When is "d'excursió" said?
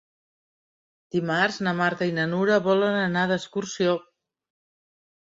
3.35-3.99